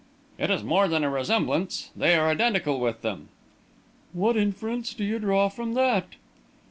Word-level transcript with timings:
"It 0.39 0.49
is 0.49 0.63
more 0.63 0.87
than 0.87 1.03
a 1.03 1.11
resemblance. 1.11 1.91
They 1.95 2.15
are 2.15 2.27
identical 2.27 2.79
with 2.79 3.03
them." 3.03 3.29
"What 4.13 4.35
inference 4.35 4.95
do 4.95 5.03
you 5.03 5.19
draw 5.19 5.47
from 5.47 5.75
that?" 5.75 6.15